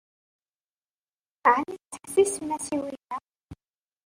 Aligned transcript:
Ɛni 1.53 1.75
tettḥessisem-as 1.79 2.65
i 2.75 2.77
winna? 2.83 3.17